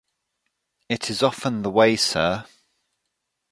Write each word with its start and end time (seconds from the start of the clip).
It 0.89 1.11
is 1.11 1.21
often 1.21 1.61
the 1.61 1.69
way, 1.69 1.95
sir. 1.95 2.47